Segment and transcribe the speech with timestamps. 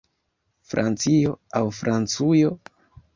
[0.71, 2.51] Francio aŭ Francujo?